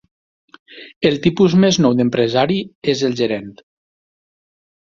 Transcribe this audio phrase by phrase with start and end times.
[1.09, 2.57] El tipus més nou d'empresari
[2.95, 3.53] és el gerent.